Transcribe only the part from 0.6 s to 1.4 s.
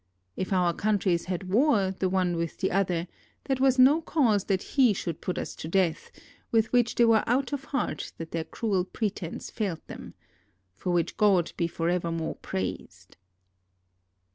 countries